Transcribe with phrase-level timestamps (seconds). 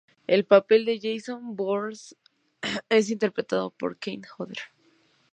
[0.25, 2.15] El papel de Jason Voorhees
[2.89, 4.57] es interpretado por Kane Hodder.